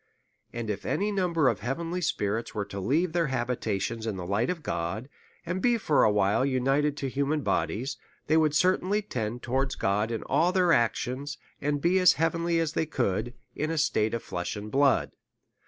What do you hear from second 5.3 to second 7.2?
and be for a while united to